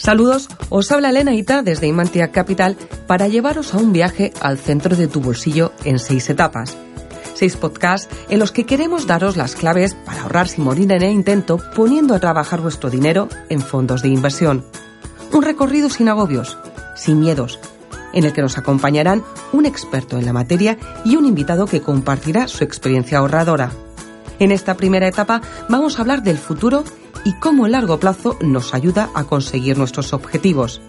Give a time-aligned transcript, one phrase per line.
[0.00, 2.74] Saludos, os habla Elena Ita desde Imantia Capital
[3.06, 6.74] para llevaros a un viaje al centro de tu bolsillo en seis etapas.
[7.34, 11.12] Seis podcasts en los que queremos daros las claves para ahorrar sin morir en el
[11.12, 14.64] intento poniendo a trabajar vuestro dinero en fondos de inversión.
[15.34, 16.56] Un recorrido sin agobios,
[16.96, 17.60] sin miedos,
[18.14, 19.22] en el que nos acompañarán
[19.52, 23.70] un experto en la materia y un invitado que compartirá su experiencia ahorradora.
[24.40, 26.82] En esta primera etapa vamos a hablar del futuro
[27.24, 30.80] y cómo el largo plazo nos ayuda a conseguir nuestros objetivos.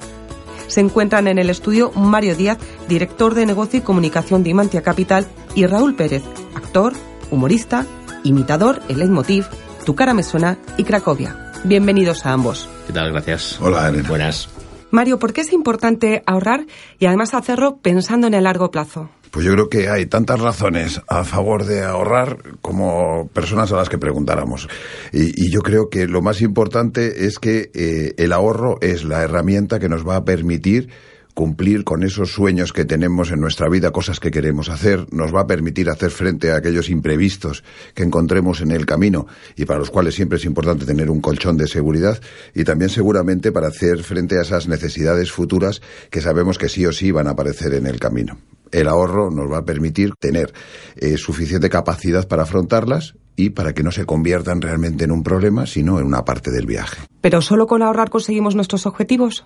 [0.68, 5.28] Se encuentran en el estudio Mario Díaz, director de negocio y comunicación de Imantia Capital,
[5.54, 6.24] y Raúl Pérez,
[6.56, 6.94] actor,
[7.30, 7.86] humorista,
[8.24, 9.46] imitador, el leitmotiv,
[9.86, 11.52] Tu cara me suena y Cracovia.
[11.66, 12.70] Bienvenidos a ambos.
[12.88, 13.12] ¿Qué tal?
[13.12, 13.60] Gracias.
[13.60, 14.08] Hola, Elena.
[14.08, 14.48] Buenas.
[14.92, 16.66] Mario, ¿por qué es importante ahorrar
[17.00, 19.10] y además hacerlo pensando en el largo plazo?
[19.32, 23.88] Pues yo creo que hay tantas razones a favor de ahorrar como personas a las
[23.88, 24.68] que preguntáramos.
[25.14, 29.80] Y, yo creo que lo más importante es que eh, el ahorro es la herramienta
[29.80, 30.90] que nos va a permitir
[31.34, 35.42] cumplir con esos sueños que tenemos en nuestra vida, cosas que queremos hacer, nos va
[35.42, 39.92] a permitir hacer frente a aquellos imprevistos que encontremos en el camino y para los
[39.92, 42.20] cuales siempre es importante tener un colchón de seguridad
[42.54, 46.92] y también seguramente para hacer frente a esas necesidades futuras que sabemos que sí o
[46.92, 48.38] sí van a aparecer en el camino
[48.72, 50.54] el ahorro nos va a permitir tener
[50.96, 55.66] eh, suficiente capacidad para afrontarlas y para que no se conviertan realmente en un problema,
[55.66, 57.02] sino en una parte del viaje.
[57.22, 59.46] ¿Pero solo con ahorrar conseguimos nuestros objetivos?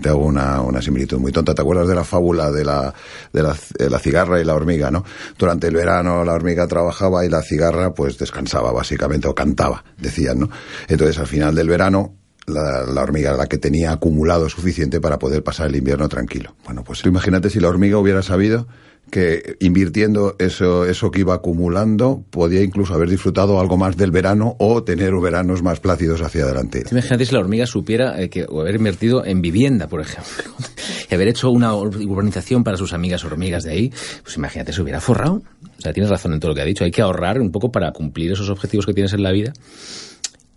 [0.00, 1.54] Te hago una, una similitud muy tonta.
[1.54, 2.94] ¿Te acuerdas de la fábula de la,
[3.32, 5.04] de, la, de la cigarra y la hormiga, no?
[5.36, 10.40] Durante el verano la hormiga trabajaba y la cigarra pues descansaba básicamente, o cantaba, decían,
[10.40, 10.50] ¿no?
[10.88, 15.68] Entonces al final del verano la, hormiga la que tenía acumulado suficiente para poder pasar
[15.68, 16.54] el invierno tranquilo.
[16.64, 18.66] Bueno, pues imagínate si la hormiga hubiera sabido
[19.10, 24.54] que invirtiendo eso, eso que iba acumulando podía incluso haber disfrutado algo más del verano
[24.58, 26.84] o tener veranos más plácidos hacia adelante.
[26.90, 30.54] Imagínate si la hormiga supiera eh, que o haber invertido en vivienda, por ejemplo,
[31.10, 33.92] y haber hecho una urbanización para sus amigas hormigas de ahí,
[34.22, 35.42] pues imagínate, se hubiera forrado.
[35.78, 36.84] O sea, tienes razón en todo lo que ha dicho.
[36.84, 39.52] Hay que ahorrar un poco para cumplir esos objetivos que tienes en la vida.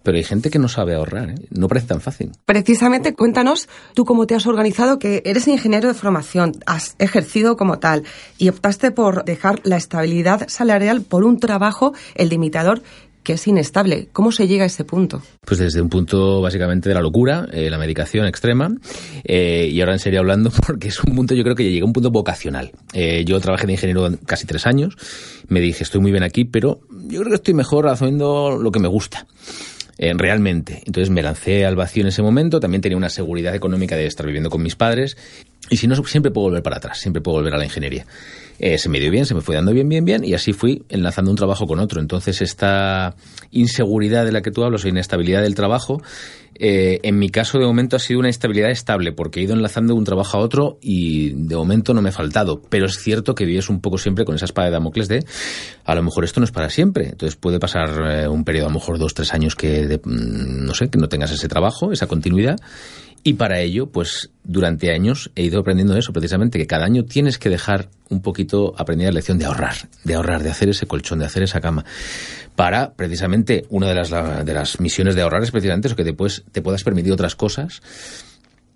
[0.04, 1.36] Pero hay gente que no sabe ahorrar, ¿eh?
[1.50, 2.32] no parece tan fácil.
[2.46, 7.80] Precisamente, cuéntanos tú cómo te has organizado, que eres ingeniero de formación, has ejercido como
[7.80, 8.04] tal
[8.38, 12.82] y optaste por dejar la estabilidad salarial por un trabajo, el de imitador,
[13.24, 14.10] que es inestable.
[14.12, 15.22] ¿Cómo se llega a ese punto?
[15.46, 18.70] Pues desde un punto básicamente de la locura, eh, la medicación extrema,
[19.24, 21.88] eh, y ahora en serio hablando, porque es un punto, yo creo que llega a
[21.88, 22.72] un punto vocacional.
[22.94, 24.96] Eh, yo trabajé de ingeniero casi tres años,
[25.48, 28.80] me dije, estoy muy bien aquí, pero yo creo que estoy mejor haciendo lo que
[28.80, 29.26] me gusta.
[29.98, 30.82] Eh, realmente.
[30.86, 34.26] Entonces me lancé al vacío en ese momento, también tenía una seguridad económica de estar
[34.26, 35.18] viviendo con mis padres
[35.70, 38.06] y si no, siempre puedo volver para atrás, siempre puedo volver a la ingeniería.
[38.60, 40.84] Eh, se me dio bien, se me fue dando bien, bien, bien y así fui
[40.90, 42.00] enlazando un trabajo con otro.
[42.00, 43.16] Entonces esta
[43.52, 46.02] inseguridad de la que tú hablas o inestabilidad del trabajo
[46.56, 49.96] eh, en mi caso, de momento, ha sido una estabilidad estable, porque he ido enlazando
[49.96, 52.62] un trabajo a otro y de momento no me ha faltado.
[52.70, 55.26] Pero es cierto que vives un poco siempre con esa espada de Damocles de
[55.86, 57.10] a lo mejor esto no es para siempre.
[57.10, 60.66] Entonces puede pasar eh, un periodo, a lo mejor dos, tres años que, de, mm,
[60.66, 62.58] no sé, que no tengas ese trabajo, esa continuidad.
[63.26, 67.38] Y para ello, pues durante años he ido aprendiendo eso, precisamente, que cada año tienes
[67.38, 71.20] que dejar un poquito aprendida la lección de ahorrar, de ahorrar, de hacer ese colchón,
[71.20, 71.86] de hacer esa cama.
[72.58, 74.10] Para, precisamente, una de las,
[74.46, 77.82] de las misiones de ahorrar es precisamente eso, que puedes, te puedas permitir otras cosas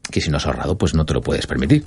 [0.10, 1.84] que si no has ahorrado, pues no te lo puedes permitir.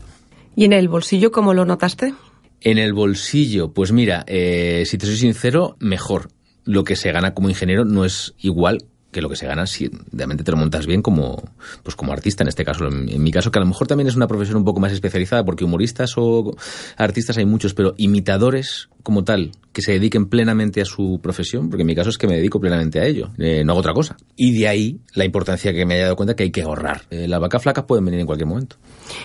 [0.54, 2.12] ¿Y en el bolsillo cómo lo notaste?
[2.60, 6.28] En el bolsillo, pues mira, eh, si te soy sincero, mejor.
[6.66, 9.91] Lo que se gana como ingeniero no es igual que lo que se gana si
[10.12, 11.43] realmente te lo montas bien como
[11.82, 14.16] pues como artista en este caso en, mi caso que a lo mejor también es
[14.16, 16.57] una profesión un poco más especializada porque humoristas o
[16.97, 21.83] artistas hay muchos pero imitadores como tal que se dediquen plenamente a su profesión porque
[21.83, 24.16] en mi caso es que me dedico plenamente a ello eh, no hago otra cosa.
[24.36, 27.03] Y de ahí la importancia que me haya dado cuenta que hay que ahorrar.
[27.10, 28.77] Eh, las vacas flacas pueden venir en cualquier momento.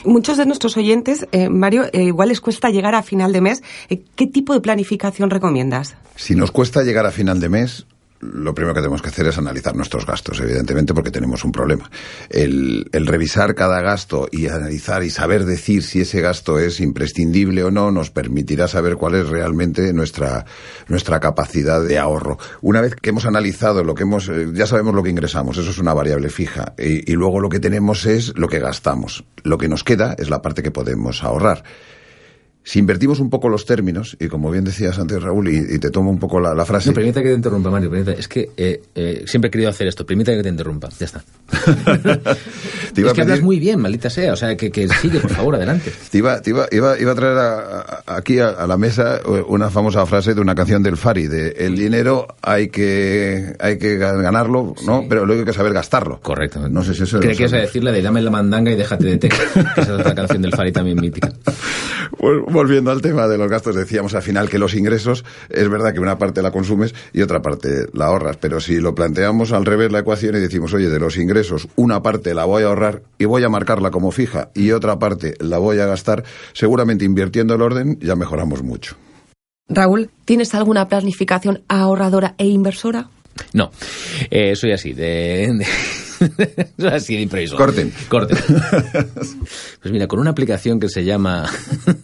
[0.04, 3.64] Muchos de nuestros oyentes eh, Mario eh, igual les cuesta llegar a final de mes
[3.90, 7.86] eh, qué tipo de planificación recomiendas si nos cuesta llegar a final de mes
[8.20, 11.90] lo primero que tenemos que hacer es analizar nuestros gastos, evidentemente, porque tenemos un problema.
[12.30, 17.72] El, revisar cada gasto y analizar y saber decir si ese gasto es imprescindible o
[17.72, 20.46] no nos permitirá saber cuál es realmente nuestra,
[20.88, 22.38] nuestra capacidad de ahorro.
[22.62, 25.70] Una vez que hemos analizado lo que hemos, eh, ya sabemos lo que ingresamos, eso
[25.70, 29.26] es una variable fija, y, y luego lo que tenemos es lo que gastamos.
[29.44, 31.64] Lo que nos queda es la parte que podemos ahorrar.
[32.68, 36.10] Si invertimos un poco los términos, y como bien decías antes, Raúl, y, te tomo
[36.10, 36.90] un poco la, frase.
[36.90, 37.94] No, permita que te interrumpa, Mario.
[37.94, 40.04] Es que eh, eh, siempre he querido hacer esto.
[40.04, 40.90] Permita que te interrumpa.
[41.00, 41.24] Ya está.
[42.96, 44.34] es que hablas muy bien, maldita sea.
[44.34, 45.92] O sea, que, sigue, por favor, adelante.
[46.12, 50.56] Te iba, iba, iba, a traer aquí a, la mesa una famosa frase de una
[50.56, 55.06] canción del Fari: de el dinero hay que, hay que ganarlo, ¿no?
[55.08, 56.20] Pero luego hay que saber gastarlo.
[56.20, 56.68] Correcto.
[56.68, 57.20] No sé si eso.
[57.20, 59.30] Creo que es decirle de la mandanga y déjate de té.
[59.76, 61.32] que es otra canción del Fari también mítica.
[62.26, 65.94] Pues, volviendo al tema de los gastos, decíamos al final que los ingresos, es verdad
[65.94, 69.64] que una parte la consumes y otra parte la ahorras, pero si lo planteamos al
[69.64, 73.04] revés la ecuación y decimos, oye, de los ingresos, una parte la voy a ahorrar
[73.20, 76.24] y voy a marcarla como fija y otra parte la voy a gastar,
[76.54, 78.96] seguramente invirtiendo el orden ya mejoramos mucho.
[79.70, 83.08] Raúl, ¿tienes alguna planificación ahorradora e inversora?
[83.54, 83.70] No,
[84.32, 85.64] eh, soy así, de
[86.92, 87.58] Así de imprevisto.
[87.58, 87.92] Corten.
[88.10, 88.38] Corten.
[89.82, 91.46] Pues mira, con una aplicación que se llama...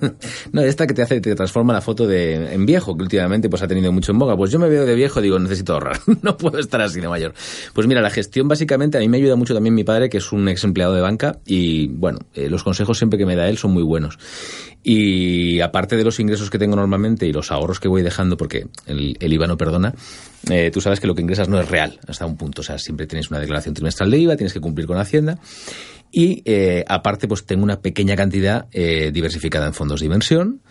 [0.52, 3.64] no, esta que te hace, te transforma la foto de en viejo, que últimamente pues
[3.64, 4.38] ha tenido mucho en boga.
[4.38, 6.00] Pues yo me veo de viejo y digo, necesito ahorrar.
[6.22, 7.34] no puedo estar así de mayor.
[7.74, 10.32] Pues mira, la gestión básicamente a mí me ayuda mucho también mi padre, que es
[10.32, 13.58] un ex empleado de banca, y bueno, eh, los consejos siempre que me da él
[13.58, 14.20] son muy buenos.
[14.84, 18.68] Y aparte de los ingresos que tengo normalmente y los ahorros que voy dejando, porque
[18.86, 19.94] el, el IVA no perdona,
[20.50, 22.62] eh, tú sabes que lo que ingresas no es real hasta un punto.
[22.62, 25.38] O sea, siempre tienes una declaración trimestral de IVA, tienes que cumplir con Hacienda.
[26.12, 30.62] Y eh, aparte, pues tengo una pequeña cantidad eh, diversificada en fondos de inversión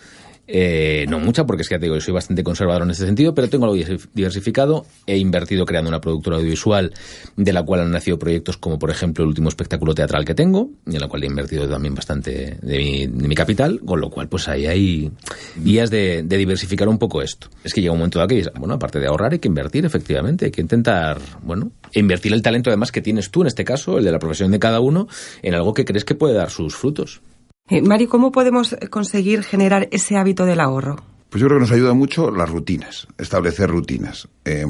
[0.46, 3.06] eh, no mucha, porque es que ya te digo, yo soy bastante conservador en ese
[3.06, 3.76] sentido, pero tengo algo
[4.14, 4.84] diversificado.
[5.06, 6.92] He invertido creando una productora audiovisual
[7.36, 10.70] de la cual han nacido proyectos como, por ejemplo, el último espectáculo teatral que tengo,
[10.86, 14.66] en la cual he invertido también bastante de mi, capital, con lo cual, pues ahí
[14.66, 15.10] hay
[15.56, 17.48] vías de, diversificar un poco esto.
[17.62, 20.46] Es que llega un momento dado que, bueno, aparte de ahorrar, hay que invertir, efectivamente,
[20.46, 24.04] hay que intentar, bueno, invertir el talento además que tienes tú, en este caso, el
[24.04, 25.06] de la profesión de cada uno,
[25.42, 27.20] en algo que crees que puede dar sus frutos.
[27.70, 30.96] Eh, Mari, ¿cómo podemos conseguir generar ese hábito del ahorro?
[31.28, 34.26] Pues yo creo que nos ayuda mucho las rutinas, establecer rutinas.
[34.44, 34.66] Eh,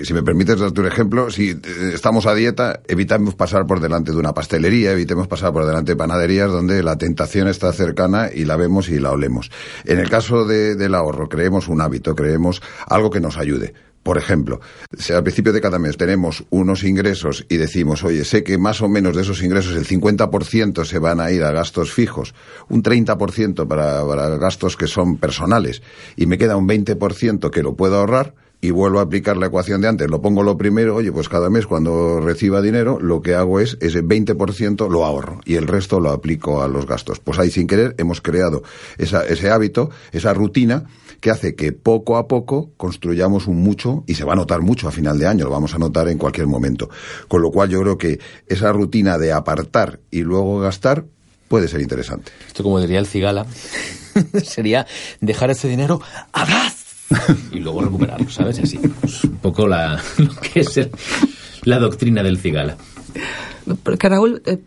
[0.00, 1.58] si me permites darte un ejemplo, si eh,
[1.92, 5.96] estamos a dieta, evitamos pasar por delante de una pastelería, evitemos pasar por delante de
[5.96, 9.50] panaderías donde la tentación está cercana y la vemos y la olemos.
[9.84, 13.74] En el caso del ahorro, creemos un hábito, creemos algo que nos ayude.
[14.04, 14.60] Por ejemplo,
[14.96, 18.82] si al principio de cada mes tenemos unos ingresos y decimos, oye, sé que más
[18.82, 22.34] o menos de esos ingresos el 50% se van a ir a gastos fijos,
[22.68, 25.82] un 30% para, para gastos que son personales
[26.16, 28.34] y me queda un 20% que lo puedo ahorrar,
[28.64, 31.50] y vuelvo a aplicar la ecuación de antes, lo pongo lo primero, oye, pues cada
[31.50, 36.00] mes cuando reciba dinero, lo que hago es ese 20% lo ahorro y el resto
[36.00, 37.20] lo aplico a los gastos.
[37.20, 38.62] Pues ahí sin querer hemos creado
[38.96, 40.84] ese hábito, esa rutina
[41.20, 44.88] que hace que poco a poco construyamos un mucho y se va a notar mucho
[44.88, 46.88] a final de año, lo vamos a notar en cualquier momento.
[47.28, 51.04] Con lo cual yo creo que esa rutina de apartar y luego gastar
[51.48, 52.32] puede ser interesante.
[52.46, 53.44] Esto como diría el cigala,
[54.42, 54.86] sería
[55.20, 56.00] dejar ese dinero
[57.52, 58.58] y luego recuperarlo, ¿sabes?
[58.60, 60.88] Así, pues, un poco la, lo que es
[61.62, 62.76] la doctrina del cigala.
[63.82, 64.58] Porque Raúl, eh,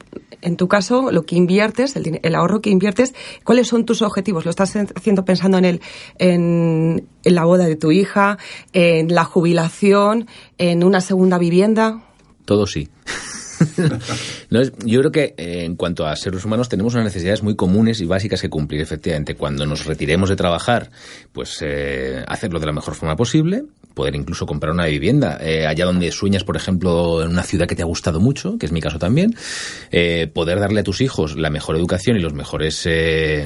[0.41, 3.13] en tu caso, lo que inviertes, el, ahorro que inviertes,
[3.43, 4.45] ¿cuáles son tus objetivos?
[4.45, 5.81] ¿Lo estás haciendo pensando en, el,
[6.17, 8.37] en, en la boda de tu hija,
[8.73, 10.27] en la jubilación,
[10.57, 12.03] en una segunda vivienda?
[12.45, 12.87] Todo sí.
[14.85, 18.05] yo creo que eh, en cuanto a seres humanos tenemos unas necesidades muy comunes y
[18.05, 18.81] básicas que cumplir.
[18.81, 20.89] Efectivamente, cuando nos retiremos de trabajar,
[21.31, 25.85] pues eh, hacerlo de la mejor forma posible, poder incluso comprar una vivienda eh, allá
[25.85, 28.81] donde sueñas, por ejemplo, en una ciudad que te ha gustado mucho, que es mi
[28.81, 29.35] caso también,
[30.33, 32.87] poder darle a tus hijos la mejor educación y los mejores,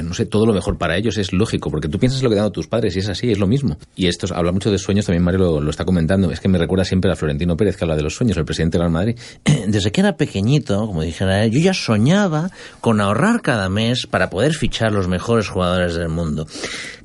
[0.04, 2.40] no sé, todo lo mejor para ellos es lógico, porque tú piensas lo que han
[2.40, 3.78] dado tus padres y es así, es lo mismo.
[3.96, 6.58] Y esto habla mucho de sueños, también Mario lo, lo, está comentando, es que me
[6.58, 9.16] recuerda siempre a Florentino Pérez que habla de los sueños, el presidente de Real Madrid.
[9.68, 14.54] Desde que era pequeñito, como dijera yo ya soñaba con ahorrar cada mes para poder
[14.54, 16.46] fichar los mejores jugadores del mundo.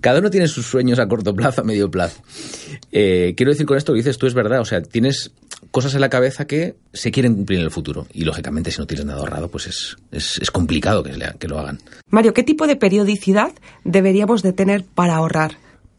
[0.01, 2.21] Cada uno tiene sus sueños a corto plazo, a medio plazo.
[2.93, 5.33] Eh, quiero decir con esto que dices tú es verdad, o sea, tienes
[5.71, 8.07] cosas en la cabeza que se quieren cumplir en el futuro.
[8.13, 11.79] Y lógicamente, si no tienes nada ahorrado, pues es, es, complicado que, que lo hagan.
[12.09, 13.53] Mario, ¿qué tipo de periodicidad
[13.85, 15.59] deberíamos de tener para ahorrar?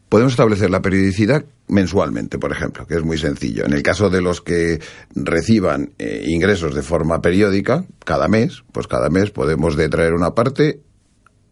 [0.09, 3.65] Podemos establecer la periodicidad mensualmente, por ejemplo, que es muy sencillo.
[3.65, 4.79] En el caso de los que
[5.15, 10.79] reciban eh, ingresos de forma periódica, cada mes, pues cada mes podemos detraer una parte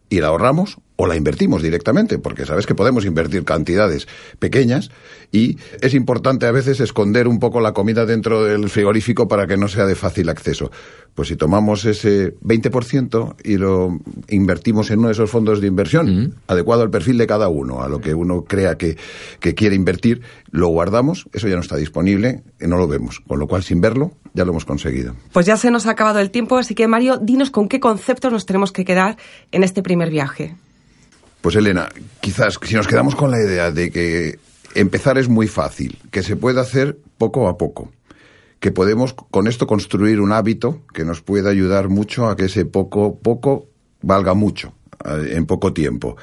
[0.08, 4.90] y la ahorramos o la invertimos directamente, porque sabes que podemos invertir cantidades pequeñas
[5.30, 9.56] y es importante a veces esconder un poco la comida dentro del frigorífico para que
[9.56, 10.70] no sea de fácil acceso.
[11.14, 13.98] Pues si tomamos ese 20% y lo
[14.28, 17.88] invertimos en uno de esos fondos de inversión, adecuado al perfil de cada uno, a
[17.88, 18.96] lo que uno crea que,
[19.40, 23.38] que quiere invertir, lo guardamos, eso ya no está disponible, y no lo vemos, con
[23.38, 25.14] lo cual sin verlo ya lo hemos conseguido.
[25.32, 28.30] Pues ya se nos ha acabado el tiempo, así que Mario, dinos con qué conceptos
[28.30, 29.16] nos tenemos que quedar
[29.52, 30.54] en este primer viaje.
[31.46, 31.88] Pues Elena,
[32.20, 34.40] quizás si nos quedamos con la idea de que
[34.74, 37.92] empezar es muy fácil, que se puede hacer poco a poco,
[38.58, 42.64] que podemos con esto construir un hábito que nos puede ayudar mucho a que ese
[42.64, 43.68] poco poco
[44.02, 44.72] valga mucho
[45.04, 46.16] eh, en poco tiempo.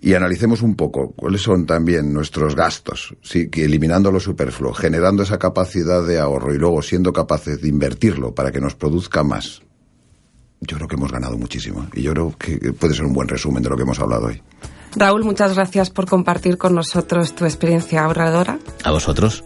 [0.00, 5.24] Y analicemos un poco cuáles son también nuestros gastos, sí, que eliminando lo superfluo, generando
[5.24, 9.60] esa capacidad de ahorro y luego siendo capaces de invertirlo para que nos produzca más
[10.60, 13.62] yo creo que hemos ganado muchísimo y yo creo que puede ser un buen resumen
[13.62, 14.42] de lo que hemos hablado hoy.
[14.96, 18.58] Raúl, muchas gracias por compartir con nosotros tu experiencia ahorradora.
[18.84, 19.44] A vosotros.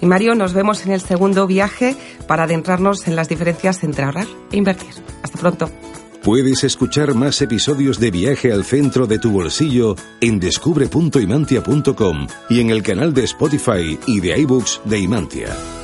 [0.00, 4.26] Y Mario, nos vemos en el segundo viaje para adentrarnos en las diferencias entre ahorrar
[4.52, 4.90] e invertir.
[5.22, 5.70] Hasta pronto.
[6.22, 12.70] Puedes escuchar más episodios de Viaje al Centro de tu Bolsillo en descubre.imantia.com y en
[12.70, 15.83] el canal de Spotify y de iBooks de Imantia.